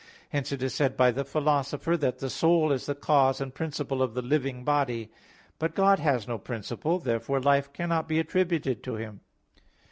Hence 0.29 0.51
it 0.51 0.63
is 0.63 0.73
said 0.73 0.97
by 0.97 1.11
the 1.11 1.23
Philosopher 1.23 1.91
(De 1.95 2.07
Anima 2.07 2.07
ii, 2.07 2.07
4) 2.07 2.11
that 2.11 2.19
"the 2.25 2.29
soul 2.31 2.71
is 2.71 2.85
the 2.87 2.95
cause 2.95 3.39
and 3.39 3.53
principle 3.53 4.01
of 4.01 4.15
the 4.15 4.23
living 4.23 4.63
body." 4.63 5.11
But 5.59 5.75
God 5.75 5.99
has 5.99 6.27
no 6.27 6.39
principle. 6.39 6.97
Therefore 6.97 7.39
life 7.39 7.71
cannot 7.71 8.07
be 8.07 8.17
attributed 8.17 8.81
to 8.85 8.95
Him. 8.95 9.21